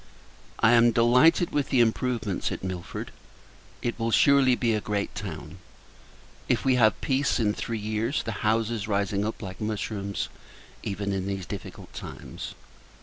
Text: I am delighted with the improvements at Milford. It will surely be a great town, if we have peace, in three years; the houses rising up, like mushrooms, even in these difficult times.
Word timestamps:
I 0.57 0.71
am 0.71 0.89
delighted 0.91 1.51
with 1.51 1.69
the 1.69 1.79
improvements 1.79 2.51
at 2.51 2.63
Milford. 2.63 3.11
It 3.83 3.99
will 3.99 4.09
surely 4.09 4.55
be 4.55 4.73
a 4.73 4.81
great 4.81 5.13
town, 5.13 5.59
if 6.49 6.65
we 6.65 6.73
have 6.73 6.99
peace, 7.01 7.39
in 7.39 7.53
three 7.53 7.77
years; 7.77 8.23
the 8.23 8.31
houses 8.41 8.87
rising 8.87 9.23
up, 9.23 9.43
like 9.43 9.61
mushrooms, 9.61 10.27
even 10.81 11.13
in 11.13 11.27
these 11.27 11.45
difficult 11.45 11.93
times. 11.93 12.55